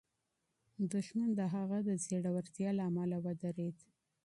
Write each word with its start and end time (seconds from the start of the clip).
دښمن 0.93 1.29
د 1.39 1.41
هغه 1.55 1.77
د 1.87 1.89
زړورتیا 2.03 2.69
له 2.77 2.83
امله 2.89 3.15
وېرېد. 3.23 3.77